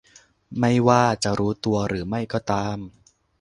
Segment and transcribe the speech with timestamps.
[0.59, 2.77] ไม่ว่าจะรู้ตัวหรือไม่ก็ตาม